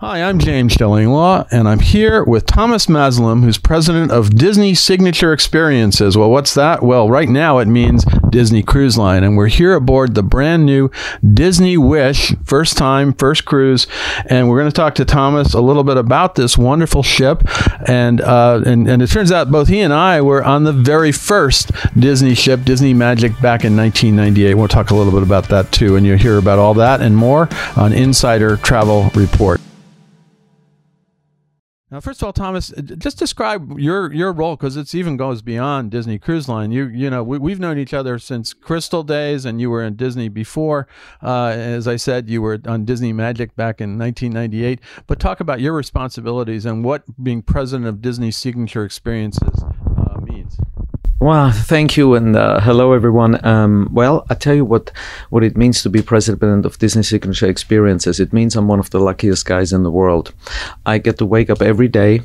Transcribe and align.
Hi, 0.00 0.22
I'm 0.22 0.38
James 0.38 0.76
Shillinglaw, 0.76 1.48
and 1.50 1.68
I'm 1.68 1.80
here 1.80 2.22
with 2.22 2.46
Thomas 2.46 2.86
Mazloum, 2.86 3.42
who's 3.42 3.58
president 3.58 4.12
of 4.12 4.30
Disney 4.30 4.72
Signature 4.72 5.32
Experiences. 5.32 6.16
Well, 6.16 6.30
what's 6.30 6.54
that? 6.54 6.84
Well, 6.84 7.10
right 7.10 7.28
now 7.28 7.58
it 7.58 7.66
means 7.66 8.04
Disney 8.30 8.62
Cruise 8.62 8.96
Line, 8.96 9.24
and 9.24 9.36
we're 9.36 9.48
here 9.48 9.74
aboard 9.74 10.14
the 10.14 10.22
brand 10.22 10.64
new 10.64 10.88
Disney 11.28 11.76
Wish, 11.76 12.32
first 12.44 12.78
time, 12.78 13.12
first 13.12 13.44
cruise, 13.44 13.88
and 14.26 14.48
we're 14.48 14.60
going 14.60 14.70
to 14.70 14.72
talk 14.72 14.94
to 14.94 15.04
Thomas 15.04 15.52
a 15.52 15.60
little 15.60 15.82
bit 15.82 15.96
about 15.96 16.36
this 16.36 16.56
wonderful 16.56 17.02
ship. 17.02 17.42
And 17.88 18.20
uh, 18.20 18.62
and 18.64 18.88
and 18.88 19.02
it 19.02 19.08
turns 19.08 19.32
out 19.32 19.50
both 19.50 19.66
he 19.66 19.80
and 19.80 19.92
I 19.92 20.20
were 20.20 20.44
on 20.44 20.62
the 20.62 20.72
very 20.72 21.10
first 21.10 21.72
Disney 21.98 22.36
ship, 22.36 22.62
Disney 22.62 22.94
Magic, 22.94 23.32
back 23.40 23.64
in 23.64 23.76
1998. 23.76 24.54
We'll 24.54 24.68
talk 24.68 24.92
a 24.92 24.94
little 24.94 25.12
bit 25.12 25.24
about 25.24 25.48
that 25.48 25.72
too, 25.72 25.96
and 25.96 26.06
you'll 26.06 26.18
hear 26.18 26.38
about 26.38 26.60
all 26.60 26.74
that 26.74 27.00
and 27.00 27.16
more 27.16 27.48
on 27.74 27.92
Insider 27.92 28.58
Travel 28.58 29.10
Report. 29.16 29.60
Now, 31.90 32.00
first 32.00 32.20
of 32.20 32.26
all, 32.26 32.34
Thomas, 32.34 32.70
uh, 32.70 32.82
just 32.82 33.18
describe 33.18 33.78
your 33.78 34.12
your 34.12 34.30
role 34.32 34.56
because 34.56 34.76
it 34.76 34.94
even 34.94 35.16
goes 35.16 35.40
beyond 35.40 35.90
Disney 35.90 36.18
Cruise 36.18 36.46
Line. 36.46 36.70
You 36.70 36.86
you 36.86 37.08
know 37.08 37.22
we, 37.22 37.50
have 37.50 37.60
known 37.60 37.78
each 37.78 37.94
other 37.94 38.18
since 38.18 38.52
Crystal 38.52 39.02
days, 39.02 39.46
and 39.46 39.58
you 39.58 39.70
were 39.70 39.82
in 39.82 39.96
Disney 39.96 40.28
before. 40.28 40.86
Uh, 41.22 41.46
as 41.46 41.88
I 41.88 41.96
said, 41.96 42.28
you 42.28 42.42
were 42.42 42.60
on 42.66 42.84
Disney 42.84 43.14
Magic 43.14 43.56
back 43.56 43.80
in 43.80 43.98
1998. 43.98 44.80
But 45.06 45.18
talk 45.18 45.40
about 45.40 45.60
your 45.60 45.72
responsibilities 45.72 46.66
and 46.66 46.84
what 46.84 47.04
being 47.22 47.40
president 47.40 47.88
of 47.88 48.02
Disney 48.02 48.32
Signature 48.32 48.84
Experiences. 48.84 49.64
Well, 51.20 51.50
thank 51.50 51.96
you, 51.96 52.14
and 52.14 52.36
uh, 52.36 52.60
hello, 52.60 52.92
everyone. 52.92 53.44
Um, 53.44 53.88
well, 53.90 54.24
I 54.30 54.34
tell 54.34 54.54
you 54.54 54.64
what 54.64 54.92
what 55.30 55.42
it 55.42 55.56
means 55.56 55.82
to 55.82 55.90
be 55.90 56.00
president 56.00 56.64
of 56.64 56.78
Disney 56.78 57.02
Signature 57.02 57.48
Experiences. 57.48 58.20
It 58.20 58.32
means 58.32 58.54
I'm 58.54 58.68
one 58.68 58.78
of 58.78 58.90
the 58.90 59.00
luckiest 59.00 59.44
guys 59.44 59.72
in 59.72 59.82
the 59.82 59.90
world. 59.90 60.32
I 60.86 60.98
get 60.98 61.18
to 61.18 61.26
wake 61.26 61.50
up 61.50 61.60
every 61.60 61.88
day 61.88 62.20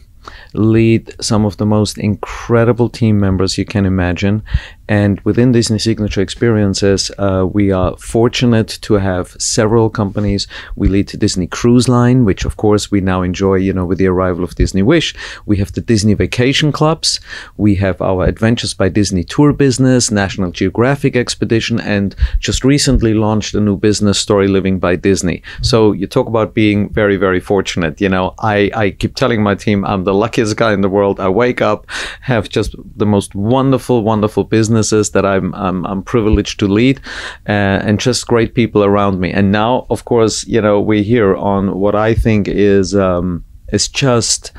lead 0.54 1.14
some 1.22 1.46
of 1.46 1.58
the 1.58 1.66
most 1.66 1.98
incredible 1.98 2.90
team 2.90 3.20
members 3.20 3.58
you 3.58 3.66
can 3.66 3.86
imagine. 3.86 4.44
And 4.88 5.22
within 5.22 5.54
Disney 5.54 5.80
Signature 5.80 6.22
Experiences, 6.22 7.10
uh, 7.18 7.48
we 7.52 7.72
are 7.72 7.96
fortunate 7.98 8.68
to 8.82 8.96
have 8.96 9.30
several 9.40 9.90
companies. 9.90 10.48
We 10.76 10.90
lead 10.90 11.08
Disney 11.08 11.48
Cruise 11.48 11.88
Line, 11.88 12.26
which 12.26 12.44
of 12.44 12.58
course 12.58 12.92
we 12.92 13.00
now 13.00 13.22
enjoy, 13.22 13.56
you 13.56 13.72
know, 13.72 13.86
with 13.86 13.98
the 13.98 14.08
arrival 14.08 14.44
of 14.44 14.56
Disney 14.56 14.84
Wish. 14.84 15.16
We 15.46 15.58
have 15.58 15.72
the 15.72 15.82
Disney 15.82 16.16
Vacation 16.16 16.72
Clubs. 16.72 17.20
We 17.56 17.76
have 17.76 18.02
our 18.02 18.26
Adventures 18.26 18.74
by 18.74 18.90
Disney 18.90 19.24
tour 19.24 19.54
business, 19.54 20.12
National 20.12 20.52
Geographic 20.52 21.16
Expedition, 21.16 21.80
and 21.80 22.16
just 22.40 22.64
recently 22.64 23.14
launched 23.14 23.56
a 23.56 23.62
new 23.62 23.78
business, 23.78 24.20
Story 24.20 24.48
Living 24.48 24.80
by 24.80 24.96
Disney. 24.96 25.44
So 25.62 25.94
you 25.94 26.08
talk 26.08 26.28
about 26.28 26.54
being 26.54 26.90
very, 26.90 27.16
very 27.16 27.40
fortunate. 27.40 28.02
You 28.02 28.10
know, 28.10 28.36
I, 28.40 28.70
I 28.76 28.92
keep 28.92 29.16
telling 29.16 29.42
my 29.42 29.56
team 29.56 29.86
I'm 29.86 30.04
the 30.04 30.14
luckiest 30.14 30.58
guy 30.58 30.74
in 30.74 30.82
the 30.82 30.90
world. 30.90 31.20
I 31.20 31.30
wake 31.30 31.62
up, 31.62 31.88
have 32.22 32.50
just 32.50 32.76
the 32.98 33.06
most 33.06 33.34
wonderful, 33.34 34.04
wonderful 34.04 34.44
businesses 34.84 35.12
that 35.12 35.26
I'm 35.26 35.54
I'm, 35.56 35.86
I'm 35.86 36.04
privileged 36.04 36.60
to 36.60 36.68
lead, 36.68 37.00
uh, 37.48 37.88
and 37.88 38.00
just 38.00 38.28
great 38.28 38.54
people 38.54 38.84
around 38.84 39.20
me. 39.20 39.32
And 39.32 39.52
now, 39.52 39.86
of 39.90 40.04
course, 40.04 40.48
you 40.48 40.62
know, 40.62 40.82
we're 40.82 41.04
here 41.04 41.36
on 41.36 41.80
what 41.80 41.96
I 41.96 42.16
think 42.16 42.48
is 42.48 42.94
um, 42.96 43.44
is 43.72 43.88
just 43.88 44.52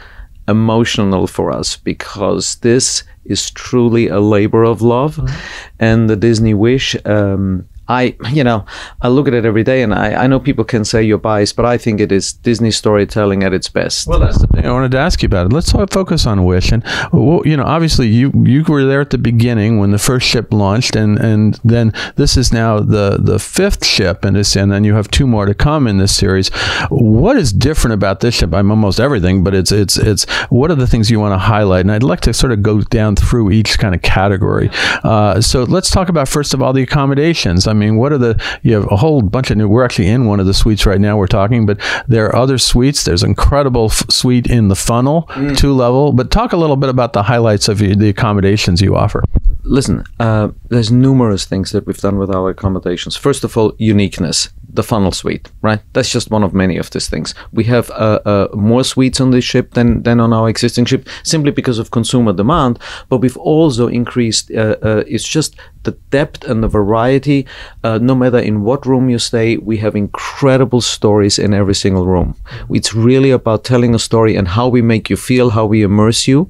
emotional 0.49 1.27
for 1.27 1.51
us 1.61 1.77
because 1.85 2.57
this 2.61 3.05
is 3.25 3.51
truly 3.51 4.09
a 4.09 4.21
labor 4.21 4.65
of 4.65 4.83
love, 4.83 5.17
mm-hmm. 5.17 5.37
and 5.79 6.09
the 6.09 6.17
Disney 6.17 6.55
Wish. 6.55 6.97
Um, 7.05 7.67
I, 7.89 8.17
you 8.31 8.45
know, 8.45 8.65
I 9.01 9.09
look 9.09 9.29
at 9.29 9.35
it 9.35 9.45
every 9.45 9.65
day, 9.65 9.83
and 9.83 9.95
I, 9.95 10.25
I 10.25 10.27
know 10.27 10.41
people 10.41 10.65
can 10.65 10.85
say 10.85 11.03
you're 11.03 11.19
biased, 11.19 11.57
but 11.57 11.65
I 11.65 11.79
think 11.79 12.01
it 12.01 12.13
is 12.13 12.33
Disney 12.33 12.71
storytelling 12.71 13.43
at 13.43 13.53
its 13.53 13.69
best. 13.69 14.07
Well, 14.07 14.21
that's 14.21 14.41
the 14.41 14.47
thing 14.47 14.67
I 14.67 14.73
wanted 14.73 14.93
to 14.93 14.99
ask 14.99 15.23
you 15.23 15.27
about 15.27 15.47
it. 15.47 15.53
Let's 15.53 15.73
focus 15.73 16.27
on 16.27 16.45
Wish, 16.45 16.73
and 16.73 16.85
well, 17.13 17.43
you 17.45 17.57
know, 17.57 17.65
obviously 17.65 18.09
you 18.09 18.33
you 18.45 18.65
were 18.65 18.85
there 18.85 19.01
at 19.01 19.11
the 19.11 19.19
beginning 19.19 19.79
when 19.79 19.91
the 19.91 19.99
first 19.99 20.27
ship 20.27 20.53
launched, 20.53 20.97
and 20.97 21.19
and 21.19 21.61
then 21.65 21.93
this 22.17 22.37
is 22.37 22.53
now 22.53 22.81
the 22.81 23.19
the 23.21 23.39
fifth 23.39 23.85
ship, 23.85 24.25
and 24.25 24.37
and 24.37 24.73
then 24.73 24.85
you 24.85 24.95
have 24.95 25.11
two 25.11 25.27
more 25.27 25.47
to 25.47 25.55
come 25.55 25.87
in 25.87 25.99
this 25.99 26.15
series. 26.15 26.49
What 26.89 27.37
is 27.37 27.53
different 27.53 27.95
about 27.95 28.21
this 28.21 28.35
ship? 28.35 28.55
I'm 28.55 28.71
almost 28.71 29.01
everything, 29.01 29.45
but 29.45 29.55
it's 29.55 29.73
it's 29.73 29.97
it's 29.97 30.25
what 30.51 30.71
are 30.71 30.75
the 30.75 30.87
things 30.87 31.11
you 31.11 31.21
want 31.21 31.33
to 31.33 31.39
highlight? 31.39 31.83
And 31.83 31.93
I'd 31.93 32.03
like 32.03 32.21
to 32.23 32.35
sort 32.35 32.53
of 32.53 32.63
go 32.63 32.81
down 32.81 33.17
through 33.17 33.51
each 33.51 33.79
kind 33.79 33.95
of 33.95 34.03
category. 34.03 34.71
Uh, 35.03 35.41
so 35.41 35.65
let's 35.65 35.91
talk 35.91 36.09
about 36.09 36.29
first 36.29 36.55
of 36.55 36.63
all 36.63 36.73
the 36.73 36.83
accommodations. 36.83 37.67
Mean, 37.75 37.97
what 37.97 38.13
are 38.13 38.19
the? 38.19 38.41
You 38.63 38.75
have 38.75 38.91
a 38.91 38.97
whole 38.97 39.23
bunch 39.23 39.51
of 39.51 39.57
new. 39.57 39.69
We're 39.69 39.85
actually 39.85 40.09
in 40.09 40.27
one 40.27 40.41
of 40.41 40.47
the 40.47 40.55
suites 40.55 40.87
right 40.87 41.01
now. 41.01 41.17
We're 41.17 41.27
talking, 41.27 41.67
but 41.67 41.81
there 42.09 42.27
are 42.27 42.37
other 42.37 42.59
suites. 42.59 43.05
There's 43.05 43.23
incredible 43.23 43.87
f- 43.87 44.11
suite 44.11 44.47
in 44.47 44.69
the 44.69 44.77
funnel, 44.77 45.27
mm. 45.31 45.57
two 45.57 45.73
level. 45.73 46.13
But 46.13 46.31
talk 46.31 46.53
a 46.53 46.57
little 46.57 46.77
bit 46.77 46.89
about 46.89 47.13
the 47.13 47.23
highlights 47.23 47.69
of 47.69 47.79
the 47.79 48.09
accommodations 48.09 48.81
you 48.81 48.97
offer. 48.97 49.23
Listen, 49.65 50.05
uh, 50.21 50.49
there's 50.69 50.93
numerous 50.93 51.47
things 51.47 51.73
that 51.73 51.87
we've 51.87 51.99
done 51.99 52.19
with 52.19 52.31
our 52.31 52.51
accommodations. 52.51 53.17
First 53.17 53.45
of 53.45 53.57
all, 53.57 53.73
uniqueness 53.79 54.51
the 54.75 54.83
funnel 54.83 55.13
suite, 55.13 55.51
right? 55.63 55.81
That's 55.93 56.11
just 56.11 56.31
one 56.31 56.43
of 56.43 56.53
many 56.53 56.77
of 56.77 56.91
these 56.91 57.09
things. 57.09 57.35
We 57.53 57.65
have 57.65 57.91
uh, 57.91 58.21
uh, 58.25 58.49
more 58.55 58.85
suites 58.85 59.21
on 59.21 59.31
this 59.31 59.45
ship 59.45 59.75
than, 59.75 60.03
than 60.03 60.21
on 60.21 60.33
our 60.33 60.49
existing 60.49 60.87
ship 60.87 61.09
simply 61.23 61.53
because 61.53 61.79
of 61.79 61.93
consumer 61.93 62.33
demand, 62.33 62.79
but 63.09 63.19
we've 63.19 63.37
also 63.37 63.87
increased, 63.87 64.51
uh, 64.51 64.77
uh 64.83 65.05
it's 65.07 65.27
just 65.27 65.57
the 65.85 65.93
depth 66.11 66.45
and 66.45 66.63
the 66.63 66.69
variety. 66.69 67.47
Uh, 67.83 67.99
no 67.99 68.15
matter 68.15 68.39
in 68.39 68.63
what 68.63 68.87
room 68.87 69.09
you 69.09 69.19
stay, 69.19 69.57
we 69.57 69.79
have 69.79 69.97
incredible 69.97 70.81
stories 70.81 71.39
in 71.39 71.55
every 71.55 71.75
single 71.75 72.07
room. 72.07 72.37
It's 72.71 72.95
really 72.95 73.31
about 73.31 73.65
telling 73.65 73.95
a 73.95 73.99
story 73.99 74.37
and 74.37 74.49
how 74.49 74.69
we 74.69 74.83
make 74.83 75.11
you 75.11 75.17
feel, 75.17 75.51
how 75.51 75.67
we 75.67 75.83
immerse 75.83 76.27
you. 76.27 76.49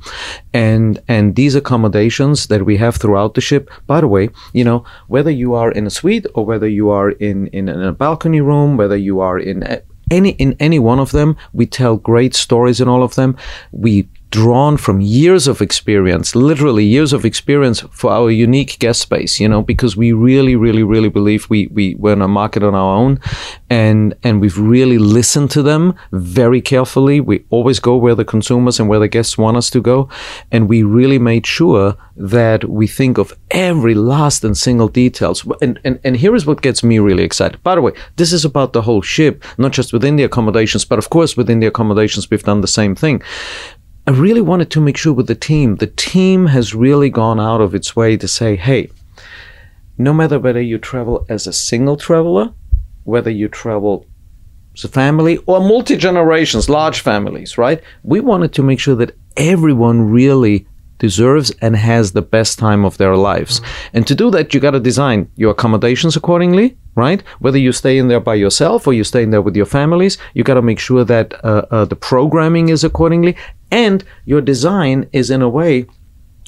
And, 0.53 1.03
and 1.09 1.34
these 1.34 1.55
accommodations 1.55 2.47
that 2.47 2.65
we 2.65 2.77
have 2.77 2.97
throughout 2.97 3.34
the 3.34 3.41
ship, 3.41 3.71
by 3.87 4.00
the 4.00 4.09
way, 4.09 4.28
you 4.53 4.65
know, 4.65 4.84
whether 5.09 5.31
you 5.31 5.55
are 5.55 5.72
in 5.72 5.87
a 5.87 5.91
suite 5.91 6.27
or 6.34 6.47
whether 6.47 6.69
you 6.69 6.91
are 6.91 7.11
in, 7.11 7.49
in, 7.49 7.69
in 7.69 7.83
a 7.83 7.93
balcony, 7.93 8.41
room, 8.41 8.77
whether 8.77 8.97
you 8.97 9.21
are 9.21 9.39
in 9.39 9.83
any 10.11 10.31
in 10.33 10.55
any 10.61 10.78
one 10.78 11.01
of 11.01 11.12
them, 11.12 11.37
we 11.53 11.66
tell 11.66 11.97
great 11.97 12.34
stories 12.34 12.81
in 12.81 12.89
all 12.89 13.03
of 13.03 13.15
them. 13.15 13.37
We 13.72 14.09
drawn 14.34 14.77
from 14.77 15.00
years 15.00 15.47
of 15.47 15.62
experience, 15.62 16.34
literally 16.34 16.84
years 16.84 17.12
of 17.12 17.25
experience 17.25 17.83
for 17.93 18.11
our 18.11 18.33
unique 18.33 18.81
guest 18.81 19.00
space, 19.00 19.39
you 19.39 19.49
know, 19.49 19.62
because 19.62 19.97
we 19.97 20.11
really, 20.11 20.56
really, 20.56 20.83
really 20.83 21.09
believe 21.09 21.49
we, 21.49 21.69
we, 21.69 21.95
we're 21.95 22.15
in 22.15 22.21
a 22.21 22.27
market 22.27 22.65
on 22.65 22.75
our 22.75 22.97
own 22.97 23.21
and, 23.71 24.12
and 24.25 24.41
we've 24.41 24.59
really 24.59 24.99
listened 24.99 25.53
to 25.53 25.62
them 25.62 25.95
very 26.11 26.61
carefully. 26.61 27.21
We 27.21 27.45
always 27.50 27.78
go 27.78 27.95
where 27.97 28.17
the 28.17 28.25
consumers 28.25 28.81
and 28.81 28.89
where 28.89 28.99
the 28.99 29.06
guests 29.06 29.39
want 29.39 29.56
us 29.56 29.71
to 29.71 29.81
go. 29.81 30.09
And 30.51 30.69
we 30.69 30.83
really 30.83 31.21
made 31.21 31.47
sure 31.47 31.97
that 32.16 32.69
we 32.69 32.89
think 32.89 33.19
of 33.19 33.33
every 33.53 33.95
last 33.95 34.43
and 34.43 34.56
single 34.56 34.89
details. 34.89 35.47
And, 35.62 35.78
and, 35.84 36.01
and 36.03 36.16
here 36.16 36.34
is 36.34 36.45
what 36.45 36.61
gets 36.61 36.83
me 36.83 36.99
really 36.99 37.22
excited. 37.22 37.62
By 37.62 37.77
the 37.77 37.83
way, 37.83 37.93
this 38.16 38.33
is 38.33 38.45
about 38.45 38.72
the 38.72 38.83
whole 38.83 39.03
ship, 39.03 39.45
not 39.59 39.71
just 39.71 39.93
within 39.93 40.16
the 40.16 40.25
accommodations, 40.25 40.84
but 40.84 40.99
of 40.99 41.11
course 41.11 41.37
within 41.37 41.61
the 41.61 41.69
accommodations, 41.69 42.28
we've 42.28 42.43
done 42.43 42.62
the 42.62 42.66
same 42.66 42.97
thing. 42.97 43.22
I 44.06 44.10
really 44.10 44.42
wanted 44.42 44.70
to 44.72 44.82
make 44.82 44.98
sure 44.98 45.15
with 45.15 45.28
the 45.28 45.34
team, 45.34 45.76
the 45.76 45.87
team 45.87 46.47
has 46.47 46.75
really 46.75 47.09
gone 47.09 47.41
out 47.41 47.62
of 47.62 47.75
its 47.75 47.97
way 47.97 48.19
to 48.19 48.28
say, 48.28 48.54
hey, 48.54 48.91
no 49.97 50.12
matter 50.12 50.38
whether 50.38 50.60
you 50.60 50.76
travel 50.76 51.25
as 51.31 51.47
a 51.47 51.54
single 51.54 51.97
traveler, 51.97 52.53
whether 53.04 53.31
you 53.31 53.48
travel 53.48 54.04
as 54.75 54.84
a 54.84 54.88
family 54.88 55.38
or 55.47 55.59
multi 55.60 55.97
generations, 55.97 56.69
large 56.69 57.00
families, 57.00 57.56
right? 57.56 57.82
We 58.03 58.20
wanted 58.20 58.53
to 58.54 58.62
make 58.62 58.78
sure 58.78 58.97
that 58.97 59.16
everyone 59.38 60.10
really 60.10 60.66
deserves 60.99 61.50
and 61.60 61.77
has 61.77 62.12
the 62.12 62.22
best 62.22 62.59
time 62.59 62.84
of 62.84 62.99
their 62.99 63.16
lives. 63.16 63.60
Mm-hmm. 63.60 63.97
And 63.97 64.06
to 64.06 64.15
do 64.15 64.31
that, 64.31 64.55
you 64.55 64.60
got 64.60 64.72
to 64.72 64.81
design 64.81 65.31
your 65.37 65.50
accommodations 65.50 66.16
accordingly, 66.16 66.77
right? 66.94 67.22
Whether 67.41 67.59
you 67.59 67.72
stay 67.72 67.99
in 67.99 68.09
there 68.09 68.21
by 68.21 68.34
yourself 68.34 68.87
or 68.87 68.93
you 68.93 69.04
stay 69.04 69.22
in 69.22 69.31
there 69.31 69.43
with 69.43 69.56
your 69.56 69.66
families, 69.66 70.19
you 70.34 70.44
got 70.44 70.54
to 70.54 70.63
make 70.63 70.78
sure 70.78 71.04
that 71.04 71.34
uh, 71.45 71.66
uh, 71.71 71.84
the 71.84 71.97
programming 71.97 72.68
is 72.68 72.84
accordingly 72.84 73.36
and 73.71 74.04
your 74.24 74.41
design 74.41 75.09
is 75.13 75.30
in 75.30 75.42
a 75.42 75.48
way 75.48 75.86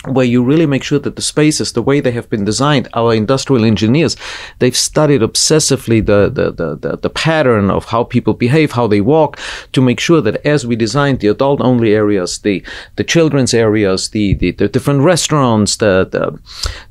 where 0.07 0.25
you 0.25 0.43
really 0.43 0.67
make 0.67 0.83
sure 0.83 0.99
that 0.99 1.17
the 1.17 1.23
spaces, 1.23 1.73
the 1.73 1.83
way 1.83 2.01
they 2.01 2.13
have 2.13 2.31
been 2.31 2.45
designed, 2.45 2.89
our 2.95 3.15
industrial 3.15 3.65
engineers, 3.65 4.17
they've 4.59 4.77
studied 4.77 5.21
obsessively 5.21 6.05
the, 6.05 6.31
the, 6.31 6.51
the, 6.51 6.77
the, 6.77 6.97
the 6.97 7.11
pattern 7.11 7.71
of 7.71 7.87
how 7.87 8.05
people 8.05 8.35
behave, 8.35 8.73
how 8.73 8.87
they 8.87 9.01
walk, 9.01 9.39
to 9.73 9.81
make 9.81 10.01
sure 10.01 10.21
that 10.21 10.45
as 10.47 10.67
we 10.67 10.77
design 10.77 11.17
the 11.19 11.29
adult 11.29 11.61
only 11.61 11.95
areas, 11.95 12.39
the, 12.41 12.65
the 12.97 13.05
children's 13.05 13.53
areas, 13.53 14.11
the, 14.11 14.35
the, 14.35 14.53
the 14.53 14.69
different 14.69 15.01
restaurants, 15.01 15.77
the, 15.77 16.09
the, 16.11 16.39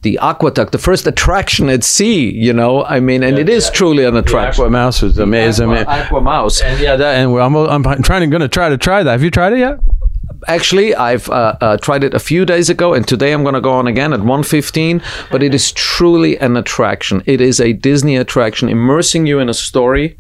the 0.01 0.19
aqueduct, 0.21 0.71
the 0.71 0.77
first 0.77 1.07
attraction 1.07 1.69
at 1.69 1.83
sea, 1.83 2.31
you 2.31 2.53
know, 2.53 2.83
I 2.83 2.99
mean, 2.99 3.23
and 3.23 3.37
yeah, 3.37 3.43
it 3.43 3.49
is 3.49 3.67
yeah. 3.67 3.73
truly 3.73 4.05
an 4.05 4.15
attraction. 4.15 4.63
Aqua 4.63 4.71
Mouse 4.71 5.01
was 5.01 5.17
amazing. 5.17 5.71
Aqua, 5.71 5.93
Aqua 5.93 6.21
Mouse. 6.21 6.61
And 6.61 6.79
yeah, 6.79 6.95
that, 6.95 7.15
and 7.15 7.37
I'm, 7.39 7.55
I'm 7.85 8.03
trying 8.03 8.29
going 8.29 8.41
to 8.41 8.47
try 8.47 8.69
to 8.69 8.77
try 8.77 9.03
that. 9.03 9.11
Have 9.11 9.23
you 9.23 9.31
tried 9.31 9.53
it 9.53 9.59
yet? 9.59 9.79
Actually, 10.47 10.95
I've 10.95 11.29
uh, 11.29 11.55
uh, 11.61 11.77
tried 11.77 12.03
it 12.03 12.13
a 12.13 12.19
few 12.19 12.45
days 12.45 12.69
ago, 12.69 12.93
and 12.93 13.07
today 13.07 13.31
I'm 13.31 13.43
going 13.43 13.55
to 13.55 13.61
go 13.61 13.73
on 13.73 13.87
again 13.87 14.13
at 14.13 14.19
1:15. 14.21 15.01
But 15.31 15.43
it 15.43 15.53
is 15.53 15.71
truly 15.71 16.37
an 16.39 16.57
attraction. 16.57 17.23
It 17.25 17.41
is 17.41 17.59
a 17.59 17.73
Disney 17.73 18.15
attraction, 18.15 18.69
immersing 18.69 19.25
you 19.25 19.39
in 19.39 19.49
a 19.49 19.53
story, 19.53 20.17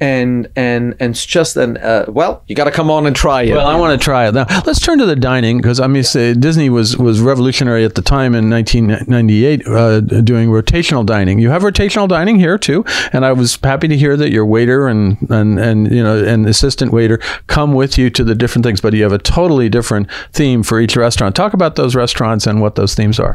and 0.00 0.48
and 0.56 0.94
and 1.00 1.12
it's 1.12 1.24
just 1.24 1.56
an 1.56 1.76
uh, 1.76 2.06
well, 2.08 2.42
you 2.46 2.54
got 2.54 2.64
to 2.64 2.70
come 2.70 2.90
on 2.90 3.06
and 3.06 3.14
try 3.14 3.42
it. 3.42 3.52
Well, 3.52 3.66
I 3.66 3.76
want 3.76 3.98
to 3.98 4.04
try 4.04 4.26
it 4.26 4.34
now. 4.34 4.46
Let's 4.66 4.80
turn 4.80 4.98
to 4.98 5.06
the 5.06 5.16
dining 5.16 5.58
because 5.58 5.80
I 5.80 5.86
mean, 5.86 6.02
say, 6.02 6.34
Disney 6.34 6.70
was 6.70 6.96
was 6.96 7.20
revolutionary 7.20 7.84
at 7.84 7.94
the 7.94 8.02
time 8.02 8.34
in 8.34 8.50
1998, 8.50 9.66
uh, 9.66 10.00
doing 10.00 10.48
rotational 10.48 11.06
dining. 11.06 11.38
You 11.38 11.50
have 11.50 11.62
rotational 11.62 12.08
dining 12.08 12.38
here 12.38 12.58
too, 12.58 12.84
and 13.12 13.24
I 13.24 13.32
was 13.32 13.58
happy 13.62 13.88
to 13.88 13.96
hear 13.96 14.16
that 14.16 14.30
your 14.30 14.46
waiter 14.46 14.88
and 14.88 15.18
and 15.30 15.58
and 15.58 15.90
you 15.90 16.02
know 16.02 16.22
and 16.24 16.46
assistant 16.46 16.92
waiter 16.92 17.18
come 17.46 17.72
with 17.72 17.96
you 17.96 18.10
to 18.10 18.24
the 18.24 18.34
different 18.34 18.64
things, 18.64 18.80
but 18.80 18.92
you 18.94 19.02
have 19.02 19.12
a 19.12 19.18
totally 19.42 19.68
different 19.68 20.06
theme 20.32 20.62
for 20.62 20.76
each 20.80 20.96
restaurant. 20.96 21.34
Talk 21.34 21.52
about 21.52 21.74
those 21.74 21.94
restaurants 22.04 22.46
and 22.46 22.60
what 22.60 22.74
those 22.76 22.94
themes 22.98 23.18
are. 23.26 23.34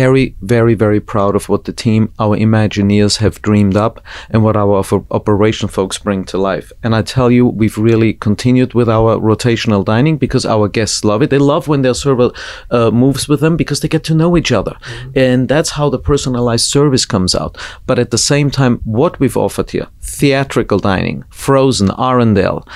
very, 0.00 0.34
very, 0.54 0.74
very 0.74 1.00
proud 1.12 1.34
of 1.36 1.48
what 1.48 1.62
the 1.64 1.72
team, 1.84 2.02
our 2.18 2.36
Imagineers, 2.46 3.14
have 3.18 3.42
dreamed 3.48 3.76
up 3.76 3.94
and 4.30 4.42
what 4.44 4.56
our 4.56 4.74
op- 4.82 5.06
operation 5.10 5.68
folks 5.68 5.96
bring 5.98 6.24
to 6.24 6.38
life. 6.38 6.72
And 6.82 6.92
I 6.98 7.02
tell 7.02 7.30
you, 7.36 7.42
we've 7.60 7.78
really 7.90 8.12
continued 8.28 8.74
with 8.74 8.88
our 8.88 9.10
rotational 9.30 9.84
dining 9.84 10.16
because 10.24 10.44
our 10.54 10.66
guests 10.68 11.04
love 11.04 11.22
it. 11.22 11.30
They 11.30 11.38
love 11.38 11.68
when 11.68 11.82
their 11.82 11.94
server 11.94 12.30
uh, 12.70 12.90
moves 12.90 13.28
with 13.28 13.40
them 13.40 13.56
because 13.56 13.80
they 13.80 13.88
get 13.88 14.04
to 14.04 14.14
know 14.14 14.36
each 14.36 14.52
other. 14.52 14.74
And 15.14 15.48
that's 15.48 15.70
how 15.70 15.86
the 15.90 15.98
personalized 15.98 16.66
service 16.76 17.06
comes 17.14 17.34
out. 17.34 17.52
But 17.86 17.98
at 17.98 18.10
the 18.10 18.24
same 18.32 18.50
time, 18.50 18.80
what 18.84 19.20
we've 19.20 19.36
offered 19.46 19.70
here 19.70 19.88
theatrical 20.00 20.78
dining, 20.78 21.24
frozen, 21.30 21.88
Arendelle, 21.88 22.66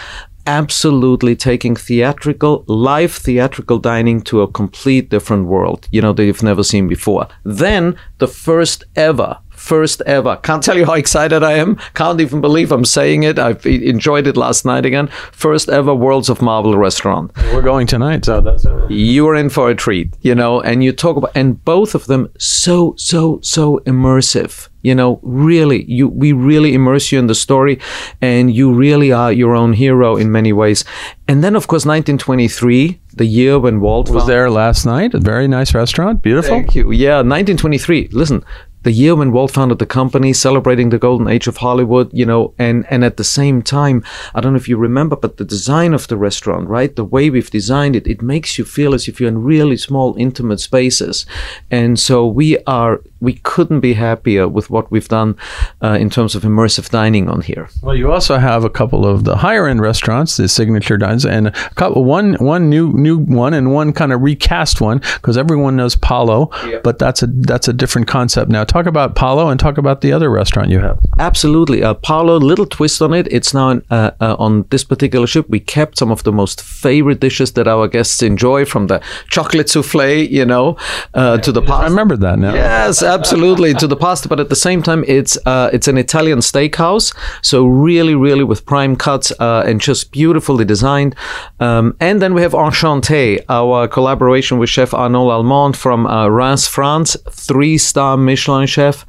absolutely 0.48 1.36
taking 1.36 1.76
theatrical, 1.76 2.64
live 2.66 3.12
theatrical 3.12 3.78
dining 3.78 4.22
to 4.22 4.40
a 4.40 4.50
complete 4.50 5.10
different 5.10 5.46
world, 5.46 5.86
you 5.92 6.00
know, 6.00 6.14
that 6.14 6.24
you've 6.24 6.42
never 6.42 6.64
seen 6.64 6.88
before. 6.88 7.28
Then 7.44 7.96
the 8.16 8.28
first 8.28 8.84
ever, 8.96 9.38
first 9.68 10.00
ever, 10.06 10.36
can't 10.36 10.62
tell 10.62 10.78
you 10.78 10.86
how 10.86 10.94
excited 10.94 11.42
I 11.42 11.52
am, 11.52 11.76
can't 11.92 12.20
even 12.22 12.40
believe 12.40 12.72
I'm 12.72 12.86
saying 12.86 13.24
it. 13.24 13.38
I've 13.38 13.64
enjoyed 13.66 14.26
it 14.26 14.36
last 14.36 14.64
night 14.64 14.86
again. 14.86 15.08
First 15.30 15.68
ever 15.68 15.94
Worlds 15.94 16.30
of 16.30 16.40
Marvel 16.40 16.76
restaurant. 16.76 17.30
We're 17.52 17.60
going 17.60 17.86
tonight, 17.86 18.24
so 18.24 18.40
that's. 18.40 18.64
it. 18.64 18.90
You're 18.90 19.34
in 19.34 19.50
for 19.50 19.68
a 19.68 19.74
treat, 19.74 20.16
you 20.22 20.34
know, 20.34 20.60
and 20.62 20.82
you 20.82 20.92
talk 20.92 21.16
about, 21.18 21.32
and 21.34 21.62
both 21.64 21.94
of 21.94 22.06
them 22.06 22.30
so, 22.38 22.94
so, 22.96 23.40
so 23.42 23.80
immersive. 23.80 24.68
You 24.80 24.94
know, 24.94 25.18
really, 25.22 25.84
you 25.84 26.08
we 26.08 26.32
really 26.32 26.72
immerse 26.72 27.10
you 27.12 27.18
in 27.18 27.26
the 27.26 27.34
story, 27.34 27.78
and 28.22 28.54
you 28.54 28.72
really 28.72 29.12
are 29.12 29.32
your 29.32 29.54
own 29.54 29.72
hero 29.72 30.16
in 30.16 30.30
many 30.30 30.52
ways. 30.52 30.84
And 31.26 31.42
then, 31.44 31.56
of 31.56 31.66
course, 31.66 31.84
1923, 31.84 33.00
the 33.14 33.26
year 33.26 33.58
when 33.58 33.80
Walt 33.80 34.08
Was 34.08 34.26
there 34.26 34.48
last 34.48 34.86
night? 34.86 35.12
A 35.14 35.18
very 35.18 35.48
nice 35.48 35.74
restaurant, 35.74 36.22
beautiful. 36.22 36.50
Thank 36.50 36.74
you. 36.76 36.92
Yeah, 36.92 37.16
1923. 37.16 38.08
Listen, 38.12 38.44
the 38.88 38.92
year 38.92 39.14
when 39.14 39.32
Walt 39.32 39.50
founded 39.50 39.78
the 39.78 39.84
company, 39.84 40.32
celebrating 40.32 40.88
the 40.88 40.98
golden 40.98 41.28
age 41.28 41.46
of 41.46 41.58
Hollywood, 41.58 42.08
you 42.10 42.24
know, 42.24 42.54
and 42.58 42.86
and 42.88 43.04
at 43.04 43.18
the 43.18 43.30
same 43.38 43.60
time, 43.60 44.02
I 44.34 44.40
don't 44.40 44.54
know 44.54 44.62
if 44.64 44.66
you 44.66 44.78
remember, 44.78 45.14
but 45.14 45.36
the 45.36 45.44
design 45.44 45.92
of 45.92 46.08
the 46.08 46.16
restaurant, 46.16 46.70
right? 46.70 46.96
The 46.96 47.04
way 47.04 47.28
we've 47.28 47.50
designed 47.50 47.96
it, 47.96 48.06
it 48.06 48.22
makes 48.22 48.56
you 48.56 48.64
feel 48.64 48.94
as 48.94 49.06
if 49.06 49.20
you're 49.20 49.28
in 49.28 49.42
really 49.42 49.76
small, 49.76 50.16
intimate 50.16 50.60
spaces, 50.60 51.26
and 51.70 52.00
so 52.00 52.26
we 52.26 52.48
are. 52.64 53.02
We 53.20 53.34
couldn't 53.34 53.80
be 53.80 53.94
happier 53.94 54.48
with 54.48 54.70
what 54.70 54.90
we've 54.90 55.08
done 55.08 55.36
uh, 55.82 55.98
in 56.00 56.10
terms 56.10 56.34
of 56.34 56.42
immersive 56.42 56.90
dining 56.90 57.28
on 57.28 57.40
here. 57.40 57.68
Well, 57.82 57.94
you 57.94 58.12
also 58.12 58.38
have 58.38 58.64
a 58.64 58.70
couple 58.70 59.06
of 59.06 59.24
the 59.24 59.36
higher 59.36 59.66
end 59.66 59.80
restaurants, 59.80 60.36
the 60.36 60.48
signature 60.48 60.96
dines, 60.96 61.24
and 61.24 61.48
a 61.48 61.52
couple 61.74 62.04
one 62.04 62.34
one 62.34 62.68
new 62.68 62.92
new 62.92 63.18
one 63.18 63.54
and 63.54 63.72
one 63.72 63.92
kind 63.92 64.12
of 64.12 64.22
recast 64.22 64.80
one 64.80 64.98
because 65.14 65.36
everyone 65.36 65.76
knows 65.76 65.96
Palo, 65.96 66.50
but 66.82 66.98
that's 66.98 67.22
a 67.22 67.26
that's 67.26 67.68
a 67.68 67.72
different 67.72 68.08
concept 68.08 68.50
now. 68.50 68.64
Talk 68.64 68.86
about 68.86 69.14
Palo 69.14 69.48
and 69.48 69.58
talk 69.58 69.78
about 69.78 70.00
the 70.00 70.12
other 70.12 70.30
restaurant 70.30 70.70
you 70.70 70.80
have. 70.80 70.98
Absolutely. 71.18 71.82
Uh, 71.82 71.94
Palo, 71.94 72.36
little 72.36 72.66
twist 72.66 73.02
on 73.02 73.12
it. 73.14 73.26
It's 73.30 73.52
now 73.52 73.70
in, 73.70 73.82
uh, 73.90 74.12
uh, 74.20 74.36
on 74.38 74.64
this 74.70 74.84
particular 74.84 75.26
ship. 75.26 75.46
We 75.48 75.60
kept 75.60 75.98
some 75.98 76.10
of 76.10 76.22
the 76.22 76.32
most 76.32 76.62
favorite 76.62 77.20
dishes 77.20 77.52
that 77.52 77.66
our 77.66 77.88
guests 77.88 78.22
enjoy, 78.22 78.64
from 78.64 78.86
the 78.86 79.00
chocolate 79.28 79.68
souffle, 79.68 80.28
you 80.30 80.44
know, 80.44 80.76
uh, 81.14 81.38
to 81.38 81.52
the 81.52 81.62
Pasta. 81.62 81.86
I 81.86 81.88
remember 81.88 82.16
that 82.16 82.38
now. 82.38 82.54
Yes, 82.54 83.02
absolutely. 83.08 83.74
to 83.74 83.86
the 83.86 83.96
pasta, 83.96 84.28
but 84.28 84.40
at 84.40 84.48
the 84.48 84.56
same 84.56 84.82
time, 84.82 85.04
it's 85.06 85.38
uh, 85.46 85.70
it's 85.72 85.88
an 85.88 85.98
Italian 85.98 86.40
steakhouse. 86.40 87.14
So 87.42 87.66
really, 87.66 88.14
really 88.14 88.44
with 88.44 88.64
prime 88.64 88.96
cuts 88.96 89.32
uh, 89.40 89.64
and 89.66 89.80
just 89.80 90.12
beautifully 90.12 90.64
designed. 90.64 91.14
Um, 91.60 91.96
and 92.00 92.20
then 92.22 92.34
we 92.34 92.42
have 92.42 92.52
Enchanté, 92.52 93.44
our 93.48 93.88
collaboration 93.88 94.58
with 94.58 94.70
Chef 94.70 94.94
Arnaud 94.94 95.26
Lallement 95.28 95.76
from 95.76 96.06
uh, 96.06 96.28
Reims, 96.28 96.66
France, 96.68 97.16
three-star 97.30 98.16
Michelin 98.16 98.66
chef. 98.66 99.06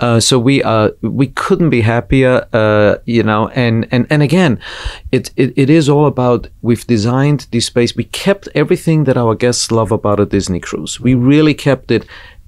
Uh, 0.00 0.20
so 0.20 0.38
we 0.38 0.62
uh, 0.62 0.90
we 1.02 1.26
couldn't 1.28 1.70
be 1.70 1.82
happier. 1.82 2.46
Uh, 2.52 2.96
you 3.06 3.22
know, 3.22 3.48
and 3.48 3.86
and 3.90 4.06
and 4.10 4.22
again, 4.22 4.58
it, 5.10 5.30
it 5.36 5.52
it 5.56 5.70
is 5.70 5.88
all 5.88 6.06
about 6.06 6.48
we've 6.62 6.86
designed 6.86 7.46
this 7.50 7.66
space. 7.66 7.94
We 7.96 8.04
kept 8.04 8.48
everything 8.54 9.04
that 9.04 9.16
our 9.16 9.34
guests 9.34 9.70
love 9.70 9.92
about 9.92 10.20
a 10.20 10.26
Disney 10.26 10.60
cruise. 10.60 11.00
We 11.00 11.14
really 11.14 11.54
kept 11.54 11.90
it 11.90 12.06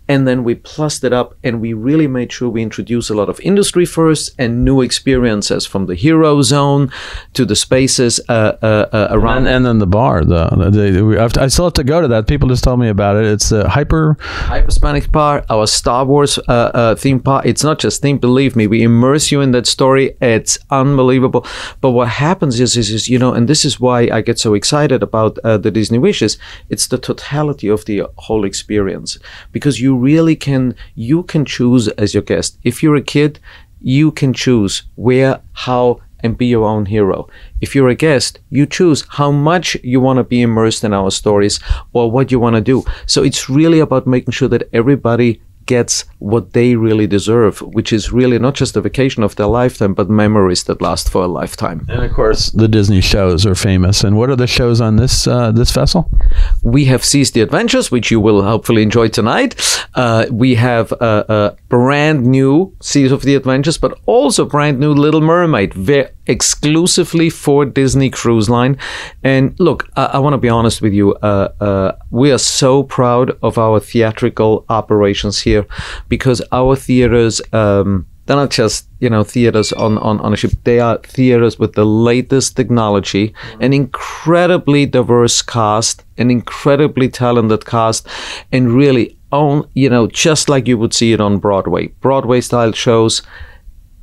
and 0.09 0.27
then 0.29 0.45
we 0.45 0.55
plussed 0.55 1.05
it 1.05 1.13
up 1.13 1.35
and 1.43 1.61
we 1.61 1.73
really 1.73 2.07
made 2.07 2.33
sure 2.33 2.49
we 2.49 2.63
introduce 2.63 3.11
a 3.11 3.15
lot 3.15 3.29
of 3.29 3.41
industry 3.41 3.85
first 3.85 4.35
and 4.39 4.65
new 4.65 4.81
experiences 4.81 5.67
from 5.67 5.87
the 5.87 5.95
hero 5.95 6.43
zone 6.43 6.91
to 7.33 7.45
the 7.45 7.57
spaces 7.57 8.21
uh, 8.29 8.57
uh, 8.63 8.89
uh, 8.93 9.09
around 9.11 9.47
And, 9.47 9.49
and 9.49 9.67
then 9.67 9.79
the 9.79 9.87
bar, 9.87 10.21
to- 10.23 11.41
I 11.41 11.47
still 11.49 11.65
have 11.67 11.75
to 11.75 11.85
go 11.85 12.01
to 12.01 12.09
that. 12.09 12.27
People 12.27 12.49
just 12.49 12.65
told 12.65 12.81
me 12.81 12.89
about 12.89 13.17
it. 13.17 13.25
It's 13.25 13.53
a 13.53 13.69
hyper. 13.69 14.17
Hyperspanic 14.21 15.11
bar 15.11 15.45
our 15.49 15.67
Star 15.67 16.05
Wars 16.05 16.39
uh, 16.39 16.53
uh, 16.53 16.95
theme 16.95 17.21
park. 17.21 17.47
It's 17.47 17.65
not 17.65 17.79
just 17.79 18.03
theme, 18.03 18.19
believe 18.19 18.57
me. 18.57 18.67
We 18.67 18.83
immerse 18.83 19.31
you 19.31 19.41
in 19.41 19.53
that 19.53 19.67
story. 19.67 20.17
It's 20.21 20.59
unbelievable. 20.71 21.47
But 21.81 21.91
what 21.91 22.09
happens 22.09 22.61
is, 22.61 22.77
is, 22.77 22.91
is 22.91 23.09
you 23.09 23.19
know, 23.19 23.33
and 23.33 23.49
this 23.49 23.65
is 23.65 23.81
why 23.81 24.09
I 24.13 24.21
get 24.21 24.39
so 24.39 24.55
excited 24.55 25.03
about 25.03 25.39
uh, 25.39 25.59
the 25.59 25.71
Disney 25.71 25.99
Wishes. 25.99 26.39
It's 26.69 26.87
the 26.87 26.99
totality 26.99 27.69
of 27.69 27.85
the 27.85 28.03
whole 28.17 28.45
experience 28.45 29.19
because 29.53 29.81
you 29.81 29.94
really 29.97 30.37
can 30.37 30.75
you 30.95 31.23
can 31.23 31.45
choose 31.45 31.89
as 31.89 32.15
your 32.15 32.23
guest. 32.23 32.59
If 32.63 32.83
you're 32.83 32.97
a 32.97 33.03
kid, 33.03 33.39
you 33.81 34.11
can 34.13 34.33
choose 34.33 34.83
where, 34.95 35.41
how, 35.53 36.01
and 36.21 36.39
be 36.39 36.47
your 36.47 36.65
own 36.65 36.87
hero. 36.87 37.29
If 37.61 37.75
you're 37.75 37.91
a 37.91 37.95
guest, 37.95 38.41
you 38.49 38.65
choose 38.65 39.05
how 39.11 39.31
much 39.31 39.77
you 39.85 40.01
want 40.01 40.17
to 40.17 40.25
be 40.25 40.41
immersed 40.41 40.83
in 40.83 40.95
our 40.95 41.11
stories 41.11 41.61
or 41.93 42.11
what 42.11 42.33
you 42.33 42.41
want 42.41 42.57
to 42.57 42.63
do. 42.63 42.83
So 43.07 43.23
it's 43.23 43.51
really 43.51 43.81
about 43.81 44.07
making 44.07 44.33
sure 44.33 44.49
that 44.49 44.69
everybody 44.73 45.43
gets 45.67 46.05
what 46.19 46.53
they 46.53 46.77
really 46.77 47.07
deserve, 47.07 47.61
which 47.61 47.93
is 47.93 48.13
really 48.13 48.39
not 48.39 48.55
just 48.55 48.77
a 48.77 48.81
vacation 48.81 49.23
of 49.23 49.37
their 49.37 49.47
lifetime, 49.47 49.95
but 49.95 50.09
memories 50.09 50.65
that 50.65 50.81
last 50.81 51.11
for 51.11 51.25
a 51.25 51.27
lifetime. 51.27 51.87
And 51.89 52.03
of 52.05 52.13
course, 52.13 52.51
the 52.51 52.69
Disney 52.69 53.01
shows 53.01 53.47
are 53.47 53.55
famous. 53.55 54.05
And 54.05 54.17
what 54.17 54.31
are 54.31 54.37
the 54.37 54.47
shows 54.47 54.81
on 54.81 54.97
this 54.97 55.27
uh, 55.27 55.53
this 55.53 55.71
vessel? 55.71 56.11
We 56.63 56.87
have 56.87 57.05
Seas 57.05 57.31
the 57.33 57.41
Adventures, 57.43 57.91
which 57.91 58.11
you 58.11 58.21
will 58.21 58.43
hopefully 58.43 58.83
enjoy 58.83 59.09
tonight. 59.09 59.55
Uh, 59.95 60.27
we 60.31 60.55
have 60.55 60.93
a, 60.93 61.25
a 61.29 61.57
brand 61.69 62.27
new 62.27 62.75
Seas 62.81 63.13
of 63.13 63.23
the 63.23 63.35
Adventures, 63.35 63.79
but 63.79 63.99
also 64.07 64.45
brand 64.45 64.79
new 64.79 64.93
Little 64.93 65.21
Mermaid, 65.21 65.75
ve- 65.75 66.09
exclusively 66.27 67.31
for 67.31 67.65
Disney 67.65 68.11
Cruise 68.11 68.49
Line. 68.49 68.79
And 69.23 69.59
look, 69.59 69.89
I, 69.97 70.05
I 70.15 70.19
want 70.19 70.35
to 70.35 70.39
be 70.39 70.49
honest 70.49 70.83
with 70.83 70.93
you. 70.93 71.15
Uh, 71.17 71.49
uh, 71.61 71.93
we 72.11 72.33
are 72.33 72.39
so 72.39 72.83
proud 72.83 73.37
of 73.43 73.59
our 73.59 73.81
theatrical 73.81 74.65
operations 74.69 75.41
here 75.41 75.67
because 76.09 76.43
our 76.53 76.77
theaters. 76.77 77.41
Um, 77.53 78.07
they're 78.27 78.37
not 78.37 78.51
just 78.51 78.89
you 79.01 79.11
know 79.11 79.23
theaters 79.23 79.71
on, 79.75 79.99
on, 79.99 80.19
on 80.21 80.33
a 80.33 80.37
ship 80.37 80.53
they 80.65 80.81
are 80.81 80.97
theaters 80.99 81.59
with 81.59 81.75
the 81.75 81.85
latest 81.85 82.57
technology 82.57 83.35
an 83.61 83.75
incredibly 83.75 84.87
diverse 84.87 85.43
cast 85.43 86.05
an 86.17 86.31
incredibly 86.31 87.09
talented 87.09 87.67
cast 87.67 88.07
and 88.51 88.73
really 88.73 89.19
own 89.31 89.69
you 89.75 89.91
know 89.91 90.07
just 90.07 90.49
like 90.49 90.67
you 90.67 90.79
would 90.79 90.95
see 90.95 91.13
it 91.13 91.21
on 91.21 91.39
broadway 91.39 91.87
broadway 92.01 92.41
style 92.41 92.73
shows 92.73 93.21